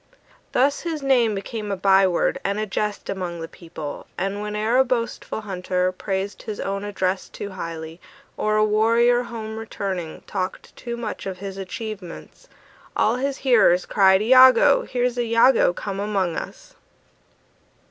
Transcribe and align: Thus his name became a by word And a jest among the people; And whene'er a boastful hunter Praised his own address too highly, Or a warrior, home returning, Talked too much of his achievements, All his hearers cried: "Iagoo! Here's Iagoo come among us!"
Thus 0.51 0.79
his 0.79 1.03
name 1.03 1.35
became 1.35 1.71
a 1.71 1.75
by 1.77 2.07
word 2.07 2.39
And 2.43 2.59
a 2.59 2.65
jest 2.65 3.07
among 3.07 3.39
the 3.39 3.47
people; 3.47 4.07
And 4.17 4.37
whene'er 4.39 4.77
a 4.77 4.83
boastful 4.83 5.41
hunter 5.41 5.91
Praised 5.91 6.41
his 6.41 6.59
own 6.59 6.83
address 6.83 7.29
too 7.29 7.51
highly, 7.51 8.01
Or 8.35 8.55
a 8.55 8.65
warrior, 8.65 9.21
home 9.21 9.57
returning, 9.57 10.23
Talked 10.25 10.75
too 10.75 10.97
much 10.97 11.27
of 11.27 11.37
his 11.37 11.55
achievements, 11.59 12.49
All 12.97 13.17
his 13.17 13.37
hearers 13.45 13.85
cried: 13.85 14.21
"Iagoo! 14.21 14.87
Here's 14.87 15.19
Iagoo 15.19 15.73
come 15.75 15.99
among 15.99 16.35
us!" 16.35 16.73